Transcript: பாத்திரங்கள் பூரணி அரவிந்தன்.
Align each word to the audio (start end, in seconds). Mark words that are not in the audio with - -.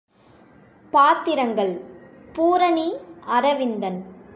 பாத்திரங்கள் 0.93 1.73
பூரணி 2.33 2.93
அரவிந்தன். 3.27 3.99